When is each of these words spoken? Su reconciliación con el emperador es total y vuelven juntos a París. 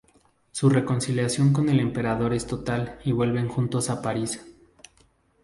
Su 0.51 0.67
reconciliación 0.67 1.53
con 1.53 1.69
el 1.69 1.79
emperador 1.79 2.33
es 2.33 2.47
total 2.47 2.97
y 3.05 3.11
vuelven 3.11 3.47
juntos 3.47 3.91
a 3.91 4.01
París. 4.01 4.43